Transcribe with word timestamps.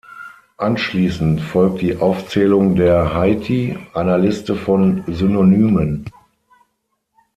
Anschließend 0.57 1.41
folgt 1.41 1.83
die 1.83 1.97
Aufzählung 1.97 2.75
der 2.75 3.13
Heiti, 3.13 3.77
einer 3.93 4.17
Liste 4.17 4.55
von 4.55 5.03
Synonymen. 5.05 6.05